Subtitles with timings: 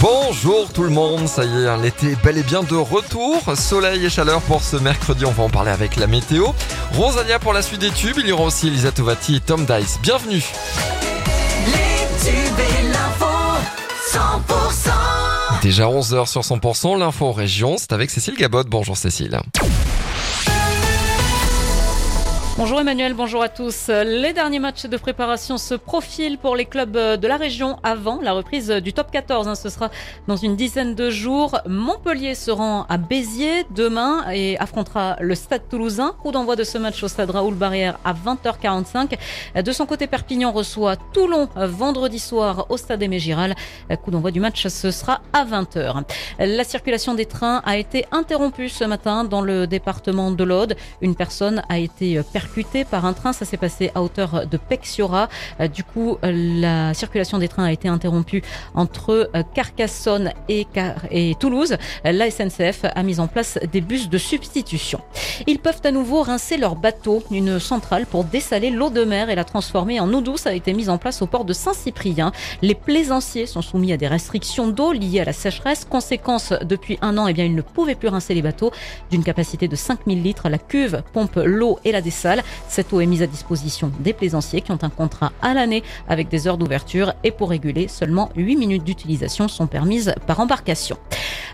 [0.00, 3.42] Bonjour tout le monde, ça y est, hein, l'été est bel et bien de retour.
[3.56, 6.46] Soleil et chaleur pour ce mercredi, on va en parler avec la météo.
[6.94, 9.98] Rosalia pour la suite des tubes, il y aura aussi Elisa Tovati et Tom Dice.
[10.02, 10.42] Bienvenue.
[11.66, 13.26] Les tubes et l'info,
[14.12, 15.60] 100%.
[15.62, 18.64] Déjà 11h sur 100%, l'info région, c'est avec Cécile Gabot.
[18.64, 19.40] Bonjour Cécile.
[22.60, 23.88] Bonjour Emmanuel, bonjour à tous.
[23.88, 28.34] Les derniers matchs de préparation se profilent pour les clubs de la région avant la
[28.34, 29.48] reprise du top 14.
[29.48, 29.54] hein.
[29.54, 29.88] Ce sera
[30.28, 31.58] dans une dizaine de jours.
[31.66, 36.14] Montpellier se rend à Béziers demain et affrontera le Stade toulousain.
[36.22, 39.16] Coup d'envoi de ce match au Stade Raoul Barrière à 20h45.
[39.64, 43.54] De son côté, Perpignan reçoit Toulon vendredi soir au Stade Aimé Giral.
[44.04, 46.02] Coup d'envoi du match, ce sera à 20h.
[46.38, 50.76] La circulation des trains a été interrompue ce matin dans le département de l'Aude.
[51.00, 52.49] Une personne a été percutée
[52.90, 53.32] par un train.
[53.32, 55.28] Ça s'est passé à hauteur de Pexiora.
[55.60, 58.42] Euh, Du coup, euh, la circulation des trains a été interrompue
[58.74, 60.66] entre euh, Carcassonne et,
[61.38, 61.76] Toulouse.
[62.04, 65.00] La SNCF a mis en place des bus de substitution.
[65.46, 67.22] Ils peuvent à nouveau rincer leur bateau.
[67.30, 70.72] Une centrale pour dessaler l'eau de mer et la transformer en eau douce a été
[70.72, 72.32] mise en place au port de Saint-Cyprien.
[72.62, 75.84] Les plaisanciers sont soumis à des restrictions d'eau liées à la sécheresse.
[75.84, 78.72] Conséquence, depuis un an, eh bien, ils ne pouvaient plus rincer les bateaux.
[79.10, 82.29] D'une capacité de 5000 litres, la cuve pompe l'eau et la dessale.
[82.68, 86.28] Cette eau est mise à disposition des plaisanciers qui ont un contrat à l'année avec
[86.28, 90.96] des heures d'ouverture et pour réguler, seulement 8 minutes d'utilisation sont permises par embarcation.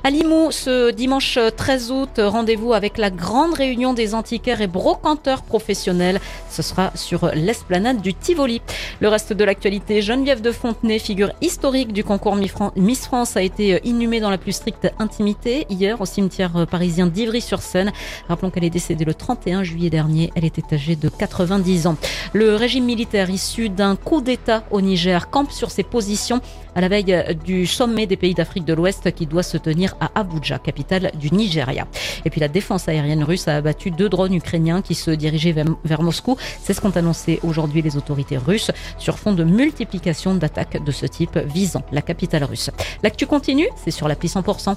[0.04, 5.42] À Limoux, ce dimanche 13 août, rendez-vous avec la grande réunion des antiquaires et brocanteurs
[5.42, 6.20] professionnels.
[6.50, 8.60] Ce sera sur l'esplanade du Tivoli.
[9.00, 12.36] Le reste de l'actualité, Geneviève de Fontenay, figure historique du concours
[12.76, 17.92] Miss France, a été inhumée dans la plus stricte intimité hier au cimetière parisien d'Ivry-sur-Seine.
[18.28, 20.30] Rappelons qu'elle est décédée le 31 juillet dernier.
[20.36, 21.96] Elle était âgée de 90 ans.
[22.32, 26.40] Le régime militaire issu d'un coup d'État au Niger campe sur ses positions
[26.74, 30.10] à la veille du sommet des pays d'Afrique de l'Ouest qui doit se tenir à
[30.14, 31.86] Abuja, capitale du Nigeria.
[32.24, 36.02] Et puis la défense aérienne russe a abattu deux drones ukrainiens qui se dirigeaient vers,
[36.02, 36.36] Moscou.
[36.62, 41.06] C'est ce qu'ont annoncé aujourd'hui les autorités russes sur fond de multiplication d'attaques de ce
[41.06, 42.70] type visant la capitale russe.
[43.02, 44.76] L'actu continue, c'est sur l'appli 100%.